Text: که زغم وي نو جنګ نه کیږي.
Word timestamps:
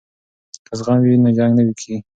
که 0.65 0.73
زغم 0.79 0.97
وي 1.03 1.13
نو 1.23 1.29
جنګ 1.37 1.51
نه 1.57 1.63
کیږي. 1.79 1.97